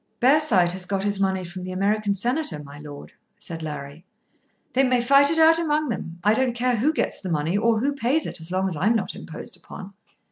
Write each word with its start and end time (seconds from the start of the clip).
"Bearside 0.19 0.71
has 0.71 0.85
got 0.87 1.03
his 1.03 1.19
money 1.19 1.45
from 1.45 1.61
the 1.61 1.71
American 1.71 2.15
Senator, 2.15 2.57
my 2.63 2.79
lord," 2.79 3.13
said 3.37 3.61
Larry. 3.61 4.03
"They 4.73 4.83
may 4.83 4.99
fight 4.99 5.29
it 5.29 5.37
out 5.37 5.59
among 5.59 5.89
them. 5.89 6.17
I 6.23 6.33
don't 6.33 6.55
care 6.55 6.77
who 6.77 6.91
gets 6.91 7.19
the 7.19 7.29
money 7.29 7.55
or 7.55 7.77
who 7.81 7.93
pays 7.93 8.25
it 8.25 8.41
as 8.41 8.49
long 8.51 8.65
as 8.67 8.75
I'm 8.75 8.95
not 8.95 9.13
imposed 9.13 9.55
upon." 9.55 9.93